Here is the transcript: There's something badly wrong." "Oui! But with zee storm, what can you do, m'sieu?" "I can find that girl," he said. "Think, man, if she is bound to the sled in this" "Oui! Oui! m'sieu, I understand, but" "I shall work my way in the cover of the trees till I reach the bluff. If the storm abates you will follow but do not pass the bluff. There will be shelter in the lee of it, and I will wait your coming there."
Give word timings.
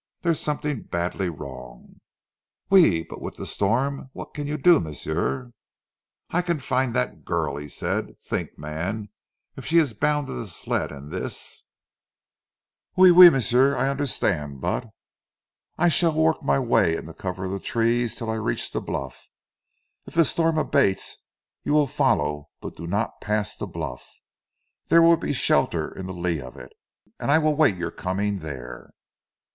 There's 0.23 0.39
something 0.39 0.81
badly 0.81 1.29
wrong." 1.29 2.01
"Oui! 2.73 3.03
But 3.03 3.21
with 3.21 3.35
zee 3.35 3.45
storm, 3.45 4.09
what 4.13 4.33
can 4.33 4.47
you 4.47 4.57
do, 4.57 4.79
m'sieu?" 4.79 5.53
"I 6.31 6.41
can 6.41 6.57
find 6.57 6.95
that 6.95 7.23
girl," 7.23 7.57
he 7.57 7.69
said. 7.69 8.19
"Think, 8.19 8.57
man, 8.57 9.09
if 9.55 9.63
she 9.63 9.77
is 9.77 9.93
bound 9.93 10.25
to 10.25 10.33
the 10.33 10.47
sled 10.47 10.91
in 10.91 11.09
this" 11.11 11.65
"Oui! 12.97 13.11
Oui! 13.11 13.29
m'sieu, 13.29 13.75
I 13.75 13.89
understand, 13.89 14.59
but" 14.59 14.87
"I 15.77 15.87
shall 15.87 16.13
work 16.15 16.41
my 16.41 16.57
way 16.57 16.95
in 16.95 17.05
the 17.05 17.13
cover 17.13 17.45
of 17.45 17.51
the 17.51 17.59
trees 17.59 18.15
till 18.15 18.31
I 18.31 18.37
reach 18.37 18.71
the 18.71 18.81
bluff. 18.81 19.27
If 20.07 20.15
the 20.15 20.25
storm 20.25 20.57
abates 20.57 21.17
you 21.63 21.73
will 21.73 21.85
follow 21.85 22.49
but 22.59 22.75
do 22.75 22.87
not 22.87 23.21
pass 23.21 23.55
the 23.55 23.67
bluff. 23.67 24.03
There 24.87 25.03
will 25.03 25.17
be 25.17 25.31
shelter 25.31 25.93
in 25.95 26.07
the 26.07 26.11
lee 26.13 26.41
of 26.41 26.57
it, 26.57 26.73
and 27.19 27.29
I 27.29 27.37
will 27.37 27.53
wait 27.55 27.75
your 27.75 27.91
coming 27.91 28.39
there." 28.39 28.89